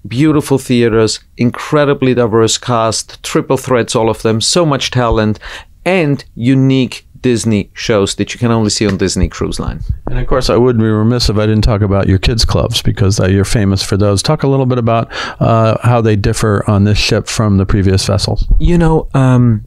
beautiful 0.07 0.57
theaters 0.57 1.19
incredibly 1.37 2.13
diverse 2.13 2.57
cast 2.57 3.21
triple 3.23 3.57
threats 3.57 3.95
all 3.95 4.09
of 4.09 4.21
them 4.21 4.41
so 4.41 4.65
much 4.65 4.91
talent 4.91 5.39
and 5.85 6.25
unique 6.35 7.05
disney 7.21 7.69
shows 7.73 8.15
that 8.15 8.33
you 8.33 8.39
can 8.39 8.51
only 8.51 8.69
see 8.69 8.87
on 8.87 8.97
disney 8.97 9.27
cruise 9.29 9.59
line 9.59 9.79
And 10.09 10.19
of 10.19 10.27
course, 10.27 10.49
I 10.49 10.57
would 10.57 10.77
be 10.77 10.83
remiss 10.85 11.29
if 11.29 11.37
I 11.37 11.45
didn't 11.45 11.63
talk 11.63 11.81
about 11.81 12.07
your 12.07 12.17
kids' 12.17 12.43
clubs 12.43 12.81
because 12.81 13.17
uh, 13.19 13.27
you're 13.27 13.45
famous 13.45 13.81
for 13.81 13.95
those. 13.95 14.21
Talk 14.21 14.43
a 14.43 14.47
little 14.47 14.65
bit 14.65 14.77
about 14.77 15.07
uh, 15.39 15.77
how 15.87 16.01
they 16.01 16.17
differ 16.17 16.69
on 16.69 16.83
this 16.83 16.97
ship 16.97 17.27
from 17.27 17.57
the 17.57 17.65
previous 17.65 18.05
vessels. 18.05 18.45
you 18.59 18.77
know 18.77 19.07
um, 19.13 19.65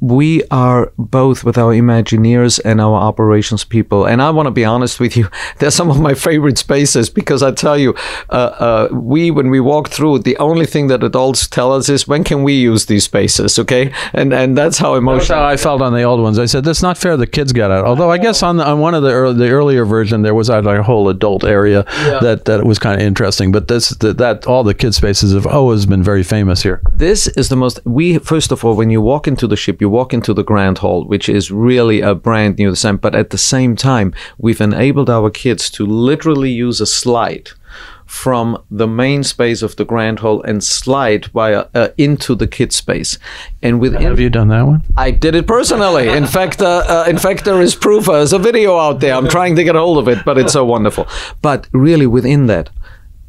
we 0.00 0.42
are 0.50 0.92
both 0.98 1.44
with 1.44 1.56
our 1.58 1.72
Imagineers 1.74 2.60
and 2.64 2.80
our 2.80 2.94
operations 2.94 3.64
people. 3.64 4.04
And 4.04 4.20
I 4.22 4.30
want 4.30 4.46
to 4.46 4.50
be 4.50 4.64
honest 4.64 5.00
with 5.00 5.16
you, 5.16 5.28
they're 5.58 5.70
some 5.70 5.90
of 5.90 6.00
my 6.00 6.14
favorite 6.14 6.58
spaces 6.58 7.10
because 7.10 7.42
I 7.42 7.52
tell 7.52 7.78
you, 7.78 7.94
uh, 8.30 8.32
uh, 8.32 8.88
we, 8.92 9.30
when 9.30 9.50
we 9.50 9.60
walk 9.60 9.88
through, 9.88 10.20
the 10.20 10.36
only 10.38 10.66
thing 10.66 10.88
that 10.88 11.02
adults 11.02 11.46
tell 11.48 11.72
us 11.72 11.88
is, 11.88 12.06
when 12.06 12.24
can 12.24 12.42
we 12.42 12.54
use 12.54 12.86
these 12.86 13.04
spaces? 13.04 13.58
Okay. 13.58 13.92
And 14.12 14.32
and 14.32 14.56
that's 14.56 14.78
how 14.78 14.92
That's 14.92 14.98
emotional. 15.02 15.38
how 15.38 15.46
I 15.46 15.56
felt 15.56 15.82
on 15.82 15.92
the 15.94 16.02
old 16.02 16.20
ones. 16.20 16.38
I 16.38 16.46
said 16.46 16.64
that's 16.64 16.82
not 16.82 16.98
fair. 16.98 17.16
The 17.16 17.26
kids 17.26 17.52
got 17.52 17.70
it. 17.70 17.84
Although 17.84 18.10
I 18.10 18.18
guess 18.18 18.42
on 18.42 18.56
the, 18.58 18.66
on 18.66 18.80
one 18.80 18.94
of 18.94 19.02
the 19.02 19.10
early, 19.12 19.34
the 19.34 19.48
earlier 19.50 19.84
version 19.84 20.22
there 20.22 20.34
was 20.34 20.48
like 20.48 20.64
a 20.64 20.82
whole 20.82 21.08
adult 21.08 21.44
area 21.44 21.84
that 22.20 22.44
that 22.44 22.64
was 22.64 22.78
kind 22.78 23.00
of 23.00 23.06
interesting. 23.06 23.52
But 23.52 23.68
this 23.68 23.90
that, 23.98 24.18
that 24.18 24.46
all 24.46 24.64
the 24.64 24.74
kid 24.74 24.94
spaces 24.94 25.32
have 25.32 25.46
always 25.46 25.86
been 25.86 26.02
very 26.02 26.22
famous 26.22 26.62
here. 26.62 26.80
this 26.94 27.26
is 27.28 27.48
the 27.48 27.56
most 27.56 27.80
we 27.84 28.18
first 28.18 28.52
of 28.52 28.64
all 28.64 28.74
when 28.76 28.90
you 28.90 29.00
walk 29.00 29.26
into 29.26 29.46
the 29.46 29.56
ship 29.56 29.80
you 29.80 29.85
walk 29.86 30.12
into 30.12 30.34
the 30.34 30.44
grand 30.44 30.78
hall 30.78 31.04
which 31.04 31.28
is 31.28 31.50
really 31.50 32.00
a 32.00 32.14
brand 32.14 32.58
new 32.58 32.70
design 32.70 32.96
but 32.96 33.14
at 33.14 33.30
the 33.30 33.38
same 33.38 33.74
time 33.76 34.14
we've 34.38 34.60
enabled 34.60 35.08
our 35.08 35.30
kids 35.30 35.70
to 35.70 35.86
literally 35.86 36.50
use 36.50 36.80
a 36.80 36.86
slide 36.86 37.50
from 38.06 38.62
the 38.70 38.86
main 38.86 39.24
space 39.24 39.62
of 39.62 39.74
the 39.76 39.84
grand 39.84 40.20
hall 40.20 40.40
and 40.42 40.62
slide 40.62 41.26
via 41.26 41.66
uh, 41.74 41.88
into 41.98 42.34
the 42.34 42.46
kid 42.46 42.72
space 42.72 43.18
and 43.62 43.80
within 43.80 44.02
Have 44.02 44.20
you 44.20 44.30
done 44.30 44.48
that 44.48 44.62
one? 44.62 44.82
I 44.96 45.10
did 45.10 45.34
it 45.34 45.46
personally. 45.46 46.08
In 46.08 46.26
fact, 46.38 46.62
uh, 46.62 46.84
uh, 46.86 47.04
in 47.08 47.18
fact, 47.18 47.44
there 47.44 47.60
is 47.60 47.74
proof. 47.74 48.08
Uh, 48.08 48.12
there's 48.12 48.32
a 48.32 48.38
video 48.38 48.78
out 48.78 49.00
there. 49.00 49.14
I'm 49.14 49.28
trying 49.28 49.56
to 49.56 49.64
get 49.64 49.74
a 49.74 49.80
hold 49.80 49.98
of 49.98 50.08
it, 50.08 50.24
but 50.24 50.38
it's 50.38 50.52
so 50.52 50.64
wonderful. 50.64 51.08
But 51.42 51.68
really, 51.72 52.06
within 52.06 52.46
that, 52.46 52.70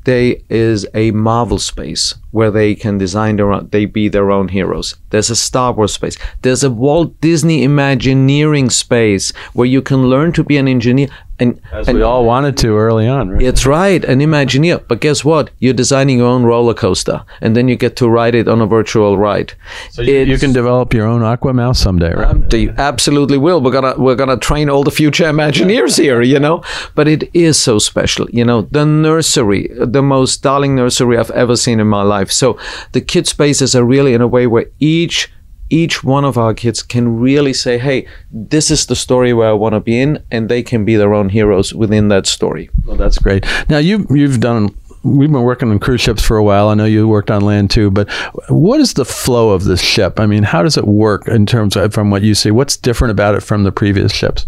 there 0.08 0.38
is 0.50 0.88
a 0.94 1.12
Marvel 1.12 1.60
space 1.60 2.16
where 2.32 2.50
they 2.50 2.74
can 2.76 2.98
design 2.98 3.36
their 3.36 3.52
own. 3.52 3.68
They 3.74 3.84
be 3.84 4.08
their 4.08 4.32
own 4.32 4.48
heroes. 4.48 4.96
There's 5.10 5.30
a 5.30 5.36
Star 5.36 5.74
Wars 5.74 5.94
space. 5.94 6.18
There's 6.44 6.64
a 6.64 6.72
Walt 6.72 7.20
Disney 7.20 7.66
Imagineering 7.66 8.70
space 8.70 9.34
where 9.52 9.68
you 9.68 9.82
can 9.82 10.10
learn 10.10 10.32
to 10.32 10.46
be 10.46 10.56
an 10.56 10.70
engineer. 10.70 11.10
And, 11.40 11.62
As 11.72 11.88
and 11.88 11.98
we 11.98 12.04
all 12.04 12.26
wanted 12.26 12.58
to 12.58 12.78
early 12.78 13.08
on. 13.08 13.30
Right? 13.30 13.44
it's 13.44 13.66
right, 13.66 14.04
an 14.04 14.20
Imagineer. 14.20 14.84
But 14.88 15.02
guess 15.02 15.24
what? 15.24 15.52
You're 15.60 15.74
designing 15.74 16.18
your 16.18 16.28
own 16.28 16.44
roller 16.44 16.74
coaster, 16.74 17.24
and 17.42 17.56
then 17.56 17.68
you 17.68 17.76
get 17.76 17.96
to 17.98 18.10
ride 18.10 18.34
it 18.34 18.48
on 18.48 18.62
a 18.62 18.66
virtual 18.66 19.18
ride. 19.18 19.54
So 19.92 20.02
you, 20.02 20.20
you 20.20 20.38
can 20.38 20.52
develop 20.52 20.94
your 20.94 21.06
own 21.06 21.22
Aqua 21.22 21.54
Mouse 21.54 21.80
someday, 21.80 22.14
right? 22.14 22.28
um, 22.28 22.48
they 22.50 22.70
absolutely 22.70 23.38
will. 23.38 23.62
We're 23.62 23.72
gonna 23.72 23.96
we're 23.98 24.16
gonna 24.16 24.38
train 24.38 24.70
all 24.70 24.84
the 24.84 24.92
future 24.92 25.26
Imagineers 25.26 25.98
here, 25.98 26.22
you 26.22 26.40
know. 26.40 26.64
But 26.96 27.08
it 27.08 27.30
is 27.34 27.60
so 27.60 27.80
special, 27.80 28.28
you 28.32 28.44
know. 28.44 28.64
The 28.64 28.86
nursery, 28.86 29.70
the 29.80 30.02
most 30.02 30.42
darling 30.42 30.76
nursery 30.76 31.18
I've 31.18 31.32
ever 31.32 31.56
seen 31.56 31.80
in 31.80 31.88
my 31.88 32.02
life. 32.02 32.32
So 32.32 32.58
the 32.94 33.02
kid 33.02 33.28
spaces 33.28 33.76
are 33.76 33.84
really 33.84 34.14
in 34.14 34.22
a 34.22 34.28
way 34.28 34.48
where 34.48 34.66
each 34.80 35.32
each 35.70 36.04
one 36.04 36.26
of 36.26 36.38
our 36.38 36.54
kids 36.54 36.82
can 36.82 37.20
really 37.20 37.54
say, 37.54 37.78
"Hey, 37.78 38.06
this 38.32 38.72
is 38.72 38.86
the 38.86 38.96
story 38.96 39.34
where 39.34 39.50
I 39.50 39.54
want 39.54 39.74
to 39.74 39.80
be 39.80 40.00
in," 40.00 40.20
and 40.32 40.50
they 40.50 40.64
can 40.64 40.86
be 40.86 40.96
their 40.96 41.14
own 41.14 41.30
heroes 41.30 41.74
within 41.74 42.08
that 42.10 42.28
story. 42.28 42.70
Well, 42.86 42.96
that's 42.96 43.18
great. 43.18 43.46
Now 43.70 43.78
you 43.78 44.06
you've 44.10 44.40
done. 44.40 44.74
We've 45.04 45.32
been 45.32 45.44
working 45.44 45.72
on 45.72 45.80
cruise 45.80 46.02
ships 46.02 46.24
for 46.24 46.38
a 46.38 46.44
while. 46.44 46.68
I 46.70 46.74
know 46.74 46.86
you 46.86 47.08
worked 47.08 47.32
on 47.32 47.42
land 47.42 47.70
too, 47.70 47.92
but 47.92 48.10
what 48.50 48.82
is 48.82 48.94
the 48.94 49.06
flow 49.06 49.52
of 49.52 49.64
this 49.64 49.80
ship? 49.80 50.20
I 50.20 50.26
mean, 50.26 50.44
how 50.44 50.64
does 50.64 50.76
it 50.76 50.88
work 50.88 51.28
in 51.28 51.46
terms 51.46 51.78
of 51.78 51.94
from 51.94 52.10
what 52.10 52.24
you 52.24 52.36
see? 52.36 52.52
What's 52.52 52.76
different 52.76 53.12
about 53.12 53.36
it 53.36 53.44
from 53.44 53.64
the 53.64 53.72
previous 53.72 54.12
ships? 54.12 54.46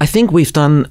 I 0.00 0.06
think 0.06 0.32
we've 0.32 0.52
done. 0.52 0.88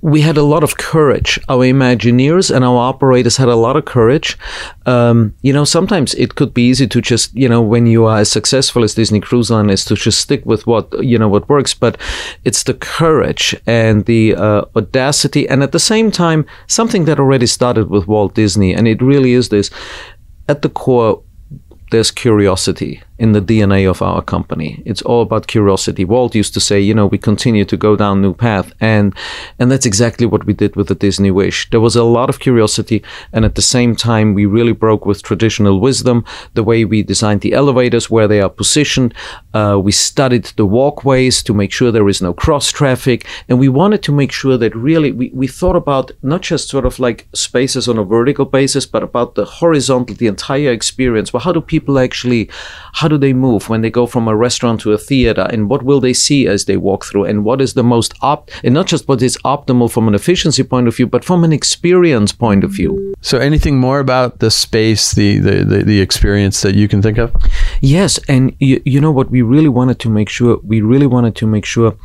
We 0.00 0.20
had 0.20 0.36
a 0.36 0.42
lot 0.42 0.62
of 0.62 0.76
courage. 0.76 1.38
Our 1.48 1.64
Imagineers 1.64 2.54
and 2.54 2.64
our 2.64 2.76
operators 2.76 3.36
had 3.36 3.48
a 3.48 3.56
lot 3.56 3.76
of 3.76 3.84
courage. 3.84 4.38
Um, 4.86 5.34
you 5.42 5.52
know, 5.52 5.64
sometimes 5.64 6.14
it 6.14 6.34
could 6.34 6.54
be 6.54 6.68
easy 6.68 6.86
to 6.86 7.00
just, 7.00 7.34
you 7.34 7.48
know, 7.48 7.60
when 7.60 7.86
you 7.86 8.04
are 8.06 8.18
as 8.18 8.30
successful 8.30 8.84
as 8.84 8.94
Disney 8.94 9.20
Cruise 9.20 9.50
Line 9.50 9.70
is, 9.70 9.84
to 9.86 9.94
just 9.94 10.20
stick 10.20 10.44
with 10.46 10.66
what 10.66 10.92
you 11.04 11.18
know 11.18 11.28
what 11.28 11.48
works. 11.48 11.74
But 11.74 11.98
it's 12.44 12.62
the 12.62 12.74
courage 12.74 13.54
and 13.66 14.04
the 14.04 14.34
uh, 14.34 14.64
audacity, 14.76 15.48
and 15.48 15.62
at 15.62 15.72
the 15.72 15.80
same 15.80 16.10
time, 16.10 16.46
something 16.66 17.04
that 17.06 17.18
already 17.18 17.46
started 17.46 17.90
with 17.90 18.06
Walt 18.06 18.34
Disney, 18.34 18.74
and 18.74 18.86
it 18.86 19.02
really 19.02 19.32
is 19.32 19.48
this. 19.48 19.70
At 20.48 20.62
the 20.62 20.70
core, 20.70 21.22
there's 21.90 22.10
curiosity 22.10 23.02
in 23.18 23.32
the 23.32 23.40
DNA 23.40 23.88
of 23.90 24.00
our 24.00 24.22
company. 24.22 24.82
It's 24.84 25.02
all 25.02 25.22
about 25.22 25.46
curiosity. 25.46 26.04
Walt 26.04 26.34
used 26.34 26.54
to 26.54 26.60
say, 26.60 26.80
you 26.80 26.94
know, 26.94 27.06
we 27.06 27.18
continue 27.18 27.64
to 27.64 27.76
go 27.76 27.96
down 27.96 28.22
new 28.22 28.34
path, 28.34 28.72
and 28.80 29.14
and 29.58 29.70
that's 29.70 29.86
exactly 29.86 30.26
what 30.26 30.44
we 30.46 30.52
did 30.52 30.76
with 30.76 30.88
the 30.88 30.94
Disney 30.94 31.30
Wish. 31.30 31.68
There 31.70 31.80
was 31.80 31.96
a 31.96 32.04
lot 32.04 32.30
of 32.30 32.38
curiosity, 32.38 33.02
and 33.32 33.44
at 33.44 33.54
the 33.54 33.62
same 33.62 33.96
time, 33.96 34.34
we 34.34 34.46
really 34.46 34.72
broke 34.72 35.04
with 35.04 35.22
traditional 35.22 35.80
wisdom. 35.80 36.24
The 36.54 36.62
way 36.62 36.84
we 36.84 37.02
designed 37.02 37.40
the 37.40 37.54
elevators, 37.54 38.10
where 38.10 38.28
they 38.28 38.40
are 38.40 38.48
positioned, 38.48 39.14
uh, 39.54 39.78
we 39.82 39.92
studied 39.92 40.44
the 40.56 40.66
walkways 40.66 41.42
to 41.42 41.54
make 41.54 41.72
sure 41.72 41.90
there 41.90 42.08
is 42.08 42.22
no 42.22 42.32
cross 42.32 42.70
traffic, 42.70 43.26
and 43.48 43.58
we 43.58 43.68
wanted 43.68 44.02
to 44.04 44.12
make 44.12 44.32
sure 44.32 44.56
that 44.56 44.74
really 44.76 45.12
we, 45.12 45.30
we 45.34 45.46
thought 45.46 45.76
about 45.76 46.12
not 46.22 46.42
just 46.42 46.68
sort 46.68 46.86
of 46.86 46.98
like 46.98 47.26
spaces 47.34 47.88
on 47.88 47.98
a 47.98 48.04
vertical 48.04 48.44
basis, 48.44 48.86
but 48.86 49.02
about 49.02 49.34
the 49.34 49.44
horizontal, 49.44 50.14
the 50.14 50.26
entire 50.26 50.70
experience. 50.72 51.32
Well, 51.32 51.40
how 51.40 51.52
do 51.52 51.60
people 51.60 51.98
actually, 51.98 52.48
how 52.94 53.07
do 53.08 53.18
they 53.18 53.32
move 53.32 53.68
when 53.68 53.80
they 53.80 53.90
go 53.90 54.06
from 54.06 54.28
a 54.28 54.36
restaurant 54.36 54.80
to 54.82 54.92
a 54.92 54.98
theater, 54.98 55.46
and 55.50 55.68
what 55.68 55.82
will 55.82 56.00
they 56.00 56.12
see 56.12 56.46
as 56.46 56.64
they 56.64 56.76
walk 56.76 57.04
through, 57.04 57.24
and 57.24 57.44
what 57.44 57.60
is 57.60 57.74
the 57.74 57.82
most 57.82 58.14
opt 58.22 58.50
and 58.64 58.74
not 58.74 58.86
just 58.86 59.08
what 59.08 59.22
is 59.22 59.36
optimal 59.44 59.90
from 59.90 60.08
an 60.08 60.14
efficiency 60.14 60.62
point 60.62 60.88
of 60.88 60.96
view, 60.96 61.06
but 61.06 61.24
from 61.24 61.44
an 61.44 61.52
experience 61.52 62.32
point 62.32 62.64
of 62.64 62.70
view. 62.70 63.14
So, 63.20 63.38
anything 63.38 63.78
more 63.78 64.00
about 64.00 64.38
the 64.38 64.50
space, 64.50 65.12
the 65.12 65.38
the, 65.38 65.64
the, 65.64 65.84
the 65.84 66.00
experience 66.00 66.62
that 66.62 66.74
you 66.74 66.88
can 66.88 67.02
think 67.02 67.18
of? 67.18 67.34
Yes, 67.80 68.18
and 68.28 68.54
you, 68.58 68.80
you 68.84 69.00
know 69.00 69.12
what 69.12 69.30
we 69.30 69.42
really 69.42 69.68
wanted 69.68 69.98
to 70.00 70.10
make 70.10 70.28
sure 70.28 70.58
we 70.62 70.80
really 70.80 71.06
wanted 71.06 71.34
to 71.36 71.46
make 71.46 71.64
sure 71.64 71.96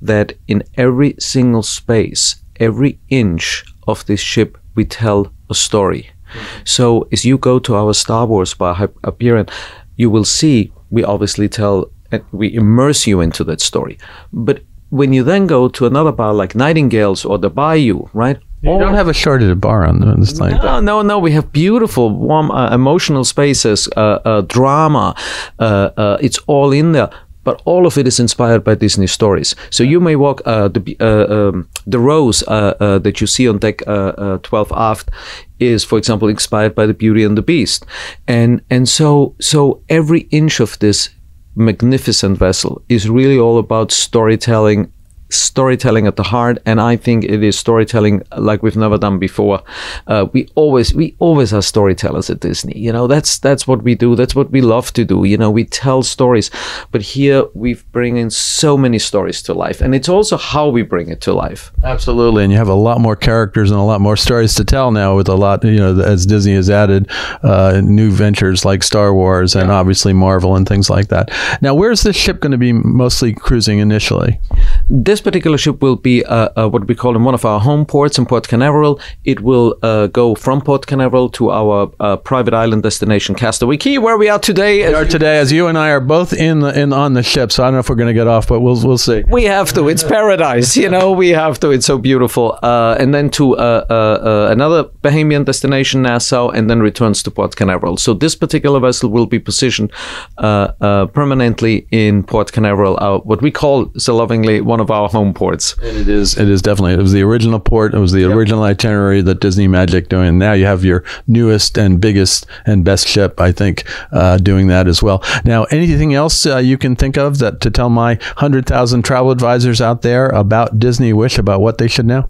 that 0.00 0.34
in 0.48 0.62
every 0.76 1.14
single 1.18 1.62
space, 1.62 2.36
every 2.58 2.98
inch 3.08 3.64
of 3.86 4.04
this 4.06 4.20
ship, 4.20 4.58
we 4.74 4.84
tell 4.84 5.32
a 5.50 5.54
story. 5.54 6.10
Mm-hmm. 6.32 6.62
So 6.64 7.08
as 7.12 7.24
you 7.24 7.38
go 7.38 7.58
to 7.58 7.74
our 7.76 7.92
Star 7.94 8.26
Wars 8.26 8.54
bar 8.54 8.74
Hy- 8.74 8.88
Hyperion, 9.04 9.48
you 9.96 10.10
will 10.10 10.24
see 10.24 10.72
we 10.90 11.04
obviously 11.04 11.48
tell 11.48 11.90
and 12.10 12.22
we 12.32 12.52
immerse 12.54 13.06
you 13.06 13.20
into 13.20 13.44
that 13.44 13.60
story. 13.60 13.98
But 14.32 14.62
when 14.90 15.12
you 15.12 15.24
then 15.24 15.46
go 15.46 15.68
to 15.68 15.86
another 15.86 16.12
bar 16.12 16.34
like 16.34 16.54
Nightingales 16.54 17.24
or 17.24 17.38
the 17.38 17.48
Bayou, 17.48 18.08
right? 18.12 18.38
You 18.62 18.78
don't 18.78 18.94
have 18.94 19.08
a 19.08 19.12
shortage 19.12 19.48
of 19.48 19.60
bar 19.60 19.84
on 19.84 20.20
this 20.20 20.38
thing. 20.38 20.56
No, 20.58 20.78
no, 20.78 21.02
no. 21.02 21.18
We 21.18 21.32
have 21.32 21.50
beautiful, 21.50 22.10
warm, 22.10 22.52
uh, 22.52 22.72
emotional 22.72 23.24
spaces, 23.24 23.88
uh, 23.96 24.20
uh, 24.24 24.42
drama. 24.42 25.16
Uh, 25.58 25.90
uh, 25.96 26.18
it's 26.20 26.38
all 26.46 26.70
in 26.70 26.92
there. 26.92 27.10
But 27.44 27.60
all 27.64 27.86
of 27.86 27.98
it 27.98 28.06
is 28.06 28.20
inspired 28.20 28.64
by 28.64 28.74
Disney 28.74 29.06
stories. 29.06 29.54
So 29.70 29.82
you 29.82 30.00
may 30.00 30.16
walk 30.16 30.42
uh, 30.44 30.68
the 30.68 30.96
uh, 31.00 31.26
um, 31.34 31.68
the 31.86 31.98
rose 31.98 32.42
uh, 32.44 32.74
uh, 32.78 32.98
that 32.98 33.20
you 33.20 33.26
see 33.26 33.48
on 33.48 33.58
deck 33.58 33.82
uh, 33.86 34.12
uh, 34.16 34.38
12 34.38 34.72
aft 34.74 35.10
is, 35.58 35.84
for 35.84 35.98
example, 35.98 36.28
inspired 36.28 36.74
by 36.74 36.86
the 36.86 36.94
Beauty 36.94 37.24
and 37.24 37.36
the 37.36 37.42
Beast, 37.42 37.84
and 38.28 38.62
and 38.70 38.88
so 38.88 39.34
so 39.40 39.82
every 39.88 40.20
inch 40.30 40.60
of 40.60 40.78
this 40.78 41.10
magnificent 41.54 42.38
vessel 42.38 42.82
is 42.88 43.08
really 43.10 43.38
all 43.38 43.58
about 43.58 43.92
storytelling 43.92 44.92
storytelling 45.34 46.06
at 46.06 46.16
the 46.16 46.22
heart 46.22 46.58
and 46.66 46.80
i 46.80 46.96
think 46.96 47.24
it 47.24 47.42
is 47.42 47.58
storytelling 47.58 48.22
like 48.38 48.62
we've 48.62 48.76
never 48.76 48.98
done 48.98 49.18
before 49.18 49.62
uh, 50.06 50.26
we 50.32 50.48
always 50.54 50.94
we 50.94 51.14
always 51.18 51.52
are 51.52 51.62
storytellers 51.62 52.30
at 52.30 52.40
disney 52.40 52.76
you 52.78 52.92
know 52.92 53.06
that's 53.06 53.38
that's 53.38 53.66
what 53.66 53.82
we 53.82 53.94
do 53.94 54.14
that's 54.14 54.34
what 54.34 54.50
we 54.50 54.60
love 54.60 54.92
to 54.92 55.04
do 55.04 55.24
you 55.24 55.36
know 55.36 55.50
we 55.50 55.64
tell 55.64 56.02
stories 56.02 56.50
but 56.90 57.02
here 57.02 57.44
we've 57.54 57.84
bring 57.92 58.16
in 58.16 58.30
so 58.30 58.76
many 58.76 58.98
stories 58.98 59.42
to 59.42 59.54
life 59.54 59.80
and 59.80 59.94
it's 59.94 60.08
also 60.08 60.36
how 60.36 60.68
we 60.68 60.82
bring 60.82 61.08
it 61.08 61.20
to 61.20 61.32
life 61.32 61.72
Absolutely, 61.84 62.44
and 62.44 62.52
you 62.52 62.58
have 62.58 62.68
a 62.68 62.74
lot 62.74 63.00
more 63.00 63.16
characters 63.16 63.70
and 63.70 63.78
a 63.78 63.82
lot 63.82 64.00
more 64.00 64.16
stories 64.16 64.54
to 64.54 64.64
tell 64.64 64.92
now. 64.92 65.16
With 65.16 65.28
a 65.28 65.34
lot, 65.34 65.64
you 65.64 65.76
know, 65.76 66.00
as 66.00 66.26
Disney 66.26 66.54
has 66.54 66.70
added 66.70 67.10
uh, 67.42 67.80
new 67.84 68.10
ventures 68.10 68.64
like 68.64 68.82
Star 68.82 69.12
Wars 69.12 69.56
and 69.56 69.70
obviously 69.70 70.12
Marvel 70.12 70.54
and 70.54 70.66
things 70.66 70.88
like 70.88 71.08
that. 71.08 71.30
Now, 71.60 71.74
where's 71.74 72.02
this 72.02 72.16
ship 72.16 72.40
going 72.40 72.52
to 72.52 72.58
be 72.58 72.72
mostly 72.72 73.34
cruising 73.34 73.78
initially? 73.78 74.40
this 74.88 75.20
particular 75.22 75.56
ship 75.58 75.80
will 75.80 75.96
be 75.96 76.24
uh, 76.24 76.50
uh, 76.56 76.68
what 76.68 76.86
we 76.86 76.94
call 76.94 77.16
in 77.16 77.24
one 77.24 77.34
of 77.34 77.44
our 77.44 77.60
home 77.60 77.86
ports 77.86 78.18
in 78.18 78.26
Port 78.26 78.48
Canaveral. 78.48 79.00
It 79.24 79.40
will 79.40 79.78
uh, 79.82 80.08
go 80.08 80.34
from 80.34 80.60
Port 80.60 80.86
Canaveral 80.86 81.30
to 81.30 81.50
our 81.50 81.92
uh, 82.00 82.16
private 82.16 82.54
island 82.54 82.82
destination, 82.82 83.34
Castaway 83.34 83.76
Cay, 83.76 83.98
where 83.98 84.18
we 84.18 84.28
are 84.28 84.38
today. 84.38 84.86
We 84.88 84.94
are 84.94 85.04
today, 85.04 85.38
as 85.38 85.52
you 85.52 85.66
and 85.66 85.78
I 85.78 85.90
are 85.90 86.00
both 86.00 86.32
in 86.32 86.60
the, 86.60 86.78
in 86.78 86.92
on 86.92 87.14
the 87.14 87.22
ship, 87.22 87.52
so 87.52 87.62
I 87.62 87.66
don't 87.66 87.74
know 87.74 87.80
if 87.80 87.88
we're 87.88 87.96
going 87.96 88.14
to 88.14 88.14
get 88.14 88.26
off, 88.26 88.48
but 88.48 88.60
we'll 88.60 88.80
we'll 88.84 88.98
see. 88.98 89.22
We 89.28 89.44
have 89.44 89.72
to. 89.74 89.88
It's 89.88 90.04
paradise. 90.04 90.76
You 90.76 90.90
know, 90.90 91.12
we 91.12 91.30
have 91.30 91.58
to. 91.60 91.70
It's 91.70 91.86
so 91.86 91.98
beautiful. 91.98 92.58
Uh, 92.62 92.96
and 92.98 93.14
then 93.14 93.30
to 93.30 93.54
another 93.54 94.84
Bahamian 94.84 95.44
destination, 95.44 96.02
Nassau, 96.02 96.50
and 96.50 96.68
then 96.68 96.80
returns 96.80 97.22
to 97.22 97.30
Port 97.30 97.56
Canaveral. 97.56 97.96
So 97.96 98.14
this 98.14 98.34
particular 98.34 98.80
vessel 98.80 99.08
will 99.10 99.26
be 99.26 99.38
positioned 99.38 99.92
permanently 100.38 101.86
in 101.90 102.24
Port 102.24 102.52
Canaveral, 102.52 102.98
uh, 103.00 103.18
what 103.18 103.42
we 103.42 103.50
call 103.50 103.92
so 103.96 104.16
lovingly 104.16 104.60
one 104.60 104.80
of 104.80 104.90
our 104.90 105.08
home 105.12 105.32
ports. 105.34 105.76
And 105.78 105.96
it 105.96 106.08
is. 106.08 106.36
It 106.36 106.48
is 106.48 106.62
definitely. 106.62 106.94
It 106.94 106.98
was 106.98 107.12
the 107.12 107.22
original 107.22 107.60
port. 107.60 107.94
It 107.94 107.98
was 107.98 108.12
the 108.12 108.22
yep. 108.22 108.30
original 108.30 108.62
itinerary 108.62 109.22
that 109.22 109.40
Disney 109.40 109.68
Magic 109.68 110.08
doing. 110.08 110.38
Now 110.38 110.52
you 110.52 110.66
have 110.66 110.84
your 110.84 111.04
newest 111.26 111.78
and 111.78 112.00
biggest 112.00 112.46
and 112.66 112.84
best 112.84 113.06
ship. 113.06 113.40
I 113.40 113.52
think 113.52 113.84
uh, 114.12 114.38
doing 114.38 114.66
that 114.68 114.88
as 114.88 115.02
well. 115.02 115.22
Now, 115.44 115.64
anything 115.64 116.14
else 116.14 116.46
uh, 116.46 116.58
you 116.58 116.78
can 116.78 116.96
think 116.96 117.16
of 117.16 117.38
that 117.38 117.60
to 117.60 117.70
tell 117.70 117.90
my 117.90 118.18
hundred 118.36 118.66
thousand 118.66 119.02
travel 119.04 119.30
advisors 119.30 119.80
out 119.80 120.02
there 120.02 120.28
about 120.28 120.78
Disney 120.78 121.12
Wish 121.12 121.38
about 121.38 121.60
what 121.60 121.78
they 121.78 121.88
should 121.88 122.06
know? 122.06 122.28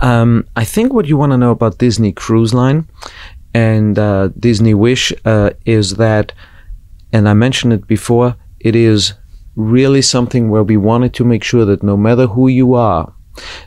Um, 0.00 0.46
I 0.56 0.64
think 0.64 0.92
what 0.92 1.06
you 1.06 1.16
want 1.16 1.32
to 1.32 1.38
know 1.38 1.50
about 1.50 1.78
Disney 1.78 2.12
Cruise 2.12 2.54
Line 2.54 2.88
and 3.54 3.98
uh, 3.98 4.28
Disney 4.38 4.74
Wish 4.74 5.12
uh, 5.24 5.50
is 5.64 5.94
that, 5.96 6.32
and 7.12 7.28
I 7.28 7.34
mentioned 7.34 7.72
it 7.72 7.86
before, 7.86 8.36
it 8.60 8.74
is 8.74 9.14
really 9.56 10.02
something 10.02 10.50
where 10.50 10.62
we 10.62 10.76
wanted 10.76 11.14
to 11.14 11.24
make 11.24 11.44
sure 11.44 11.64
that 11.64 11.82
no 11.82 11.96
matter 11.96 12.26
who 12.26 12.48
you 12.48 12.74
are, 12.74 13.12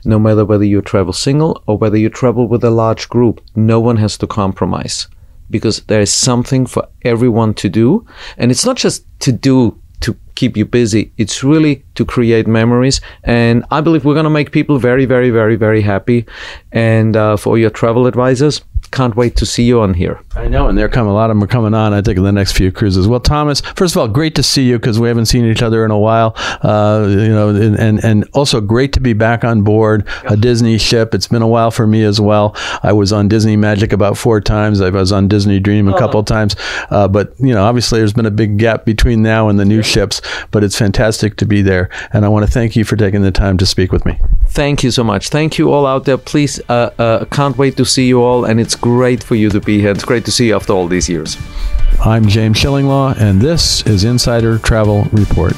no 0.04 0.20
matter 0.20 0.46
whether 0.46 0.64
you 0.64 0.82
travel 0.82 1.14
single 1.14 1.64
or 1.68 1.78
whether 1.78 1.98
you 1.98 2.10
travel 2.10 2.48
with 2.48 2.64
a 2.64 2.70
large 2.70 3.10
group, 3.10 3.42
no 3.56 3.80
one 3.80 3.98
has 3.98 4.18
to 4.18 4.28
compromise 4.28 5.08
because 5.50 5.82
there 5.84 6.02
is 6.02 6.14
something 6.14 6.66
for 6.66 6.88
everyone 7.04 7.54
to 7.56 7.70
do. 7.70 8.06
And 8.38 8.52
it's 8.52 8.66
not 8.66 8.78
just 8.78 9.06
to 9.22 9.32
do 9.32 9.80
to 10.02 10.16
keep 10.36 10.58
you 10.58 10.66
busy. 10.66 11.12
It's 11.18 11.44
really 11.44 11.84
to 11.96 12.06
create 12.06 12.48
memories. 12.48 13.00
And 13.24 13.64
I 13.72 13.82
believe 13.82 14.06
we're 14.06 14.14
going 14.14 14.26
to 14.26 14.30
make 14.30 14.52
people 14.52 14.78
very, 14.78 15.06
very, 15.06 15.30
very, 15.30 15.56
very 15.56 15.82
happy. 15.82 16.26
And 16.72 17.16
uh, 17.16 17.38
for 17.38 17.58
your 17.58 17.70
travel 17.70 18.06
advisors, 18.06 18.62
can't 18.92 19.16
wait 19.16 19.36
to 19.38 19.46
see 19.46 19.64
you 19.64 19.82
on 19.82 19.94
here. 19.94 20.20
I 20.36 20.48
know, 20.48 20.68
and 20.68 20.78
they're 20.78 20.90
coming. 20.90 21.12
A 21.12 21.14
lot 21.14 21.30
of 21.30 21.36
them 21.36 21.44
are 21.44 21.48
coming 21.48 21.74
on. 21.74 21.94
I 21.94 22.02
think 22.02 22.18
in 22.18 22.24
the 22.24 22.32
next 22.32 22.54
few 22.54 22.72
cruises. 22.72 23.08
Well, 23.08 23.20
Thomas, 23.20 23.62
first 23.76 23.96
of 23.96 24.02
all, 24.02 24.08
great 24.08 24.36
to 24.36 24.44
see 24.44 24.64
you 24.64 24.80
because 24.80 25.00
we 25.00 25.08
haven't 25.08 25.28
seen 25.28 25.46
each 25.46 25.62
other 25.62 25.86
in 25.86 25.92
a 25.92 26.00
while. 26.00 26.34
Uh, 26.62 27.06
you 27.08 27.30
know, 27.30 27.50
and, 27.50 27.76
and, 27.80 28.04
and 28.04 28.30
also 28.34 28.62
great 28.62 28.94
to 28.94 29.00
be 29.00 29.14
back 29.14 29.44
on 29.44 29.62
board 29.62 30.08
a 30.26 30.38
Disney 30.38 30.78
ship. 30.78 31.14
It's 31.14 31.28
been 31.28 31.42
a 31.42 31.48
while 31.48 31.72
for 31.72 31.88
me 31.88 32.04
as 32.04 32.20
well. 32.20 32.56
I 32.84 32.94
was 32.94 33.12
on 33.12 33.28
Disney 33.28 33.56
Magic 33.56 33.94
about 33.94 34.18
four 34.18 34.42
times. 34.42 34.82
I 34.82 34.90
was 34.90 35.12
on 35.12 35.28
Disney 35.28 35.60
Dream 35.60 35.88
a 35.88 35.92
uh-huh. 35.92 36.00
couple 36.00 36.24
times. 36.24 36.56
Uh, 36.90 37.08
but 37.08 37.34
you 37.40 37.54
know, 37.54 37.64
obviously, 37.64 38.00
there's 38.00 38.14
been 38.14 38.26
a 38.26 38.32
big 38.32 38.58
gap 38.58 38.86
between 38.86 39.22
now 39.22 39.50
and 39.50 39.60
the 39.60 39.66
new 39.66 39.82
ships. 39.82 40.22
But 40.52 40.64
it's 40.64 40.78
fantastic 40.78 41.38
to 41.38 41.46
be 41.46 41.62
there, 41.62 41.90
and 42.14 42.26
I 42.26 42.30
want 42.30 42.46
to 42.46 42.52
thank 42.52 42.76
you 42.76 42.84
for 42.84 42.96
taking 42.96 43.22
the 43.22 43.32
time 43.32 43.58
to 43.58 43.66
speak 43.66 43.92
with 43.92 44.06
me. 44.06 44.20
Thank 44.50 44.84
you 44.84 44.92
so 44.92 45.04
much. 45.04 45.30
Thank 45.30 45.58
you 45.58 45.72
all 45.72 45.86
out 45.86 46.06
there. 46.06 46.18
Please, 46.18 46.62
uh, 46.70 46.92
uh 46.98 47.26
can't 47.26 47.58
wait 47.58 47.78
to 47.78 47.86
see 47.86 48.08
you 48.08 48.22
all, 48.22 48.46
and 48.46 48.60
it's 48.60 48.75
great 48.76 49.24
for 49.24 49.36
you 49.36 49.50
to 49.50 49.60
be 49.60 49.80
here. 49.80 49.92
It's 49.92 50.06
great 50.06 50.26
to 50.26 50.32
see 50.32 50.48
you 50.48 50.56
after 50.56 50.74
all 50.74 50.88
these 50.88 51.10
years. 51.10 51.38
I'm 52.04 52.28
James 52.28 52.58
Shillinglaw, 52.58 53.18
and 53.20 53.42
this 53.42 53.86
is 53.88 54.04
Insider 54.04 54.58
Travel 54.60 55.08
Report. 55.12 55.54